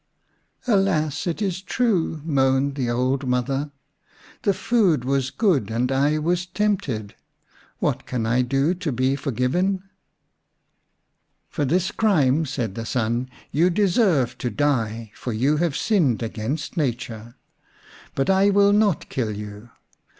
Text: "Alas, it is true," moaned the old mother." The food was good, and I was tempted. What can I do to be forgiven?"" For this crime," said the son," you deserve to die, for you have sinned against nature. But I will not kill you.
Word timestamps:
"Alas, 0.67 1.27
it 1.27 1.43
is 1.43 1.61
true," 1.61 2.21
moaned 2.25 2.73
the 2.73 2.89
old 2.89 3.27
mother." 3.27 3.71
The 4.41 4.53
food 4.55 5.05
was 5.05 5.29
good, 5.29 5.69
and 5.69 5.91
I 5.91 6.17
was 6.17 6.47
tempted. 6.47 7.13
What 7.77 8.07
can 8.07 8.25
I 8.25 8.41
do 8.41 8.73
to 8.73 8.91
be 8.91 9.15
forgiven?"" 9.15 9.83
For 11.51 11.65
this 11.65 11.91
crime," 11.91 12.47
said 12.47 12.73
the 12.73 12.87
son," 12.87 13.29
you 13.51 13.69
deserve 13.69 14.39
to 14.39 14.49
die, 14.49 15.11
for 15.13 15.33
you 15.33 15.57
have 15.57 15.77
sinned 15.77 16.23
against 16.23 16.75
nature. 16.75 17.35
But 18.15 18.27
I 18.27 18.49
will 18.49 18.73
not 18.73 19.07
kill 19.07 19.29
you. 19.37 19.69